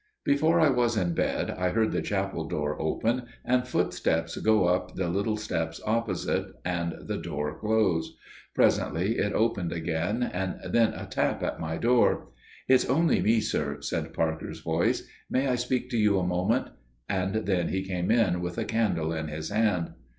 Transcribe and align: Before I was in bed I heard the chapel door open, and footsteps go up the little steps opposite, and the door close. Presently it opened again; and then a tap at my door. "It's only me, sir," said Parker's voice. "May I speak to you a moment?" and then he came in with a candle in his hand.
Before 0.25 0.59
I 0.59 0.71
was 0.71 0.97
in 0.97 1.13
bed 1.13 1.51
I 1.51 1.69
heard 1.69 1.91
the 1.91 2.01
chapel 2.01 2.47
door 2.47 2.81
open, 2.81 3.27
and 3.45 3.67
footsteps 3.67 4.35
go 4.37 4.65
up 4.65 4.95
the 4.95 5.07
little 5.07 5.37
steps 5.37 5.79
opposite, 5.85 6.47
and 6.65 6.95
the 7.01 7.17
door 7.17 7.59
close. 7.59 8.17
Presently 8.55 9.19
it 9.19 9.31
opened 9.31 9.71
again; 9.71 10.23
and 10.23 10.55
then 10.73 10.95
a 10.95 11.05
tap 11.05 11.43
at 11.43 11.59
my 11.59 11.77
door. 11.77 12.29
"It's 12.67 12.85
only 12.89 13.21
me, 13.21 13.41
sir," 13.41 13.79
said 13.81 14.11
Parker's 14.11 14.61
voice. 14.61 15.07
"May 15.29 15.47
I 15.47 15.53
speak 15.53 15.91
to 15.91 15.97
you 15.97 16.17
a 16.17 16.25
moment?" 16.25 16.69
and 17.07 17.35
then 17.45 17.67
he 17.67 17.83
came 17.83 18.09
in 18.09 18.41
with 18.41 18.57
a 18.57 18.65
candle 18.65 19.13
in 19.13 19.27
his 19.27 19.49
hand. 19.51 19.91